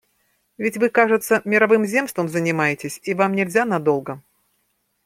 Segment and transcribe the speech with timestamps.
[0.57, 4.19] Ведь вы, кажется, мировым земством занимаетесь, и вам нельзя надолго.